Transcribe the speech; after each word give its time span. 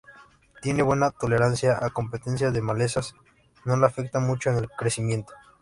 Tiene 0.63 0.81
buena 0.81 1.11
tolerancia 1.11 1.77
a 1.79 1.91
competencia 1.91 2.49
de 2.49 2.59
malezas, 2.63 3.13
no 3.65 3.77
la 3.77 3.85
afecta 3.85 4.19
mucho 4.19 4.49
en 4.49 4.57
el 4.57 4.67
crecimiento. 4.67 5.31